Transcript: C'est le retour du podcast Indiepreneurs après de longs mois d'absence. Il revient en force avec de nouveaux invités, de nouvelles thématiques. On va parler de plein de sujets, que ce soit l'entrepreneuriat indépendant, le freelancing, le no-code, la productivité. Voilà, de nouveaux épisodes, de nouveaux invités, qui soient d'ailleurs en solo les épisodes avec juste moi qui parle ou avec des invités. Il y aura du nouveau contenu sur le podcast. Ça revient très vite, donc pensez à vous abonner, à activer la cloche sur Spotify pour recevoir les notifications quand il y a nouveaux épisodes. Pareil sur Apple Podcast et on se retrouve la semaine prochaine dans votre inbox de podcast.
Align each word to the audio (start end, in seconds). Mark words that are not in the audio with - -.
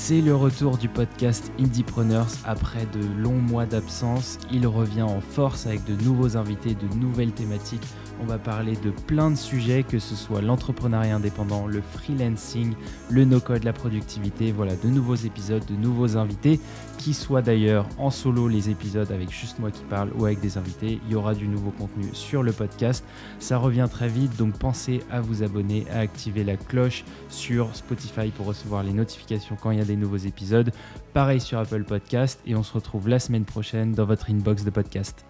C'est 0.00 0.22
le 0.22 0.34
retour 0.34 0.78
du 0.78 0.88
podcast 0.88 1.52
Indiepreneurs 1.58 2.28
après 2.44 2.86
de 2.86 3.04
longs 3.20 3.40
mois 3.40 3.66
d'absence. 3.66 4.38
Il 4.50 4.66
revient 4.66 5.02
en 5.02 5.20
force 5.20 5.66
avec 5.66 5.84
de 5.84 6.02
nouveaux 6.02 6.36
invités, 6.38 6.74
de 6.74 6.86
nouvelles 6.96 7.32
thématiques. 7.32 7.86
On 8.22 8.24
va 8.24 8.38
parler 8.38 8.74
de 8.76 8.90
plein 8.90 9.30
de 9.30 9.36
sujets, 9.36 9.82
que 9.82 9.98
ce 9.98 10.16
soit 10.16 10.40
l'entrepreneuriat 10.40 11.14
indépendant, 11.14 11.66
le 11.66 11.80
freelancing, 11.80 12.74
le 13.10 13.24
no-code, 13.24 13.64
la 13.64 13.72
productivité. 13.72 14.50
Voilà, 14.50 14.76
de 14.76 14.88
nouveaux 14.88 15.14
épisodes, 15.14 15.64
de 15.66 15.76
nouveaux 15.76 16.16
invités, 16.16 16.58
qui 16.96 17.12
soient 17.12 17.42
d'ailleurs 17.42 17.86
en 17.98 18.10
solo 18.10 18.48
les 18.48 18.70
épisodes 18.70 19.12
avec 19.12 19.30
juste 19.30 19.58
moi 19.58 19.70
qui 19.70 19.84
parle 19.84 20.10
ou 20.16 20.24
avec 20.24 20.40
des 20.40 20.58
invités. 20.58 21.00
Il 21.06 21.12
y 21.12 21.14
aura 21.16 21.34
du 21.34 21.46
nouveau 21.46 21.70
contenu 21.70 22.08
sur 22.12 22.42
le 22.42 22.52
podcast. 22.52 23.04
Ça 23.40 23.58
revient 23.58 23.88
très 23.90 24.08
vite, 24.08 24.36
donc 24.36 24.58
pensez 24.58 25.02
à 25.10 25.20
vous 25.20 25.42
abonner, 25.42 25.86
à 25.92 25.98
activer 25.98 26.44
la 26.44 26.56
cloche 26.56 27.04
sur 27.28 27.74
Spotify 27.74 28.30
pour 28.30 28.46
recevoir 28.46 28.82
les 28.82 28.92
notifications 28.92 29.56
quand 29.60 29.70
il 29.70 29.78
y 29.78 29.82
a 29.82 29.84
nouveaux 29.96 30.16
épisodes. 30.16 30.72
Pareil 31.14 31.40
sur 31.40 31.58
Apple 31.58 31.84
Podcast 31.84 32.40
et 32.46 32.54
on 32.54 32.62
se 32.62 32.72
retrouve 32.72 33.08
la 33.08 33.18
semaine 33.18 33.44
prochaine 33.44 33.92
dans 33.92 34.04
votre 34.04 34.30
inbox 34.30 34.64
de 34.64 34.70
podcast. 34.70 35.24